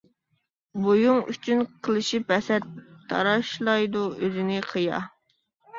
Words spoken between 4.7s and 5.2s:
قىيا.